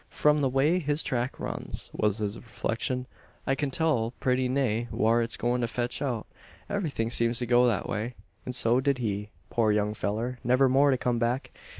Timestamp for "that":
7.67-7.87